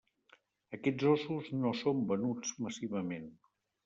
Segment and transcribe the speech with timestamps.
[0.77, 3.29] Aquests ossos no són venuts massivament.